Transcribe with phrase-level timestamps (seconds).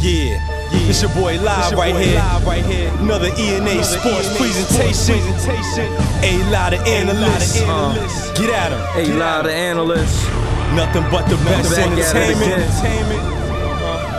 [0.00, 0.40] Yeah,
[0.72, 0.88] yeah.
[0.88, 2.14] It's your boy live, your right, boy here.
[2.18, 2.90] live right here.
[3.00, 4.94] Another ENA Another sports ENA presentation.
[4.94, 5.92] sports presentation.
[6.24, 7.60] A lot of analysts.
[7.60, 8.30] analysts.
[8.30, 8.80] Uh, get at 'em.
[8.96, 10.24] A lot of analysts.
[10.74, 13.22] Nothing but the best at it entertainment.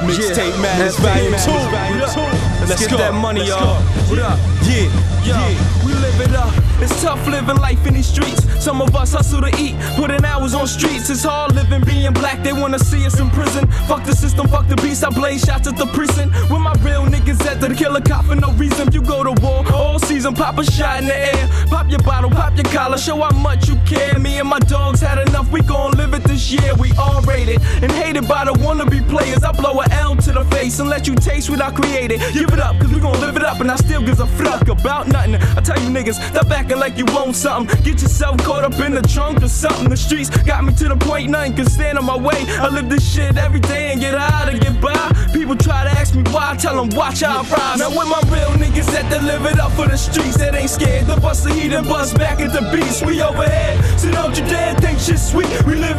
[0.05, 0.61] Mixtape Yeah.
[0.61, 1.51] Madness Volume Madness 2.
[1.51, 2.69] Let's.
[2.69, 2.89] Let's, go.
[2.89, 3.79] get that money, Let's y'all.
[3.81, 4.09] go.
[4.09, 4.39] What up?
[4.63, 4.85] Yeah,
[5.25, 5.85] Yo, yeah.
[5.85, 6.53] we live it up.
[6.81, 8.41] It's tough living life in these streets.
[8.61, 11.09] Some of us hustle to eat, putting hours on streets.
[11.09, 12.43] It's hard living being black.
[12.43, 13.65] They wanna see us in prison.
[13.87, 15.03] Fuck the system, fuck the beast.
[15.03, 16.35] I blaze shots at the precinct.
[16.47, 18.89] With my real niggas at the killer cop for no reason.
[18.89, 21.49] If You go to war all season, pop a shot in the air.
[21.69, 24.19] Pop your bottle, pop your collar, show how much you care.
[24.19, 25.51] Me and my dogs had enough.
[25.51, 26.75] We gon' live it this year.
[26.75, 29.43] We all rated and hated by the wannabe players.
[29.43, 32.19] I blow a L to the face and let you taste what I created.
[32.33, 34.67] Give it up, cause we gon' live it up, and I still gives a fuck
[34.67, 35.35] about nothing.
[35.35, 37.75] I tell you niggas, stop acting like you want something.
[37.83, 39.89] Get yourself caught up in the trunk or something.
[39.89, 42.43] The streets got me to the point nothing can stand in my way.
[42.47, 44.93] I live this shit every day and get high to get by.
[45.33, 47.79] People try to ask me why, I tell them watch how I rise.
[47.79, 50.69] Now with my real niggas that to live it up for the streets that ain't
[50.69, 53.01] scared to bust the heat and bust back at the beats.
[53.01, 55.49] We overhead, so don't you dare think shit sweet.
[55.65, 55.90] We live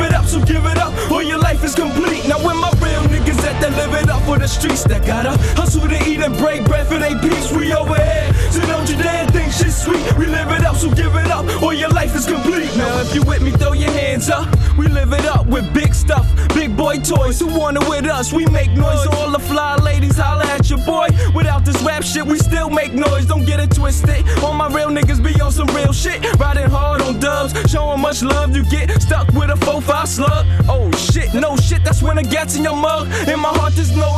[4.53, 7.51] streets that gotta hustle to eat and break bread for they peace.
[7.53, 10.05] We overhead, so don't you dare think shit sweet.
[10.19, 12.71] We live it up, so give it up, or your life is complete.
[12.77, 14.49] Now if you with me, throw your hands up.
[14.77, 17.41] We live it up with big stuff, big boy toys.
[17.41, 18.33] Who want it with us?
[18.33, 19.07] We make noise.
[19.07, 21.09] All the fly ladies holla at your boy.
[21.35, 23.27] Without this rap shit, we still make noise.
[23.27, 24.25] Don't get it twisted.
[24.43, 26.19] All my real niggas be on some real shit.
[26.39, 28.55] Riding hard on dubs, showing much love.
[28.57, 30.47] You get stuck with a 4-5 slug.
[30.69, 33.09] Oh shit, no shit, that's when it gets in your mug.
[33.29, 34.11] In my heart, there's no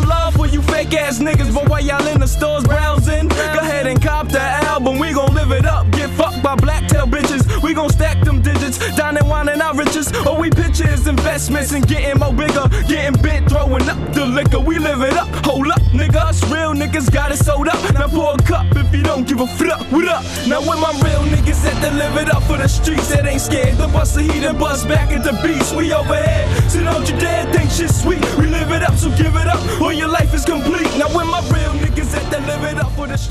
[0.84, 1.54] fake ass niggas.
[1.54, 4.98] But while y'all in the stores browsing, go ahead and cop the album.
[4.98, 5.90] We gon' live it up.
[5.90, 7.62] Get fucked by black tail bitches.
[7.62, 8.78] We gon' stack them digits.
[8.96, 10.10] Dining, whining our riches.
[10.26, 12.68] Oh, we pitches, investments, and getting more bigger.
[12.88, 14.60] Getting bent, throwing up the liquor.
[14.60, 15.28] We live it up.
[15.44, 16.16] Hold up, nigga.
[16.16, 17.80] Us real niggas got it sold up.
[17.94, 19.80] Now pour a cup if you don't give a fuck.
[19.92, 20.24] What up?
[20.46, 23.40] Now with my real niggas that to live it up for the streets that ain't
[23.40, 25.74] scared the bust the heat and bust back at the beast.
[25.76, 28.23] We overhead, so don't you dare think shit sweet.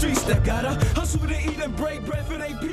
[0.04, 2.73] Streets that gotta hustle to eat and break bread for they overhead.